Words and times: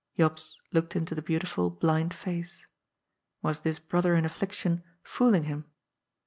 > 0.09 0.17
Jops 0.17 0.55
looked 0.73 0.95
into 0.95 1.13
the 1.13 1.21
beautiful, 1.21 1.69
blind 1.69 2.11
face. 2.11 2.65
Was 3.43 3.59
this 3.59 3.77
brother 3.77 4.15
in 4.15 4.25
affliction 4.25 4.81
fooling 5.03 5.43
him 5.43 5.65